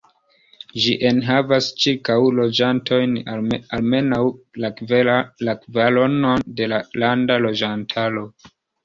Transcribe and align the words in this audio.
Ĝi 0.83 0.93
enhavas 1.07 1.65
ĉirkaŭ 1.83 2.15
loĝantojn, 2.37 3.13
almenaŭ 3.77 4.21
la 4.69 5.55
kvaronon 5.65 6.47
de 6.61 6.71
la 6.73 6.81
landa 7.05 7.37
loĝantaro. 7.49 8.25